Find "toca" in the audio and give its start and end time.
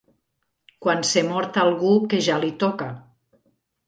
2.65-2.89